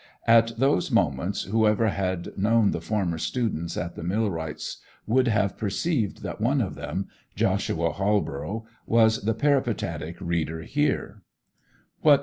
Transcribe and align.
At 0.25 0.57
those 0.57 0.89
moments, 0.89 1.43
whoever 1.43 1.89
had 1.89 2.35
known 2.35 2.71
the 2.71 2.81
former 2.81 3.19
students 3.19 3.77
at 3.77 3.93
the 3.93 4.01
millwright's 4.01 4.77
would 5.05 5.27
have 5.27 5.59
perceived 5.59 6.23
that 6.23 6.41
one 6.41 6.59
of 6.59 6.73
them, 6.73 7.07
Joshua 7.35 7.93
Halborough, 7.93 8.65
was 8.87 9.21
the 9.25 9.35
peripatetic 9.35 10.15
reader 10.19 10.63
here. 10.63 11.21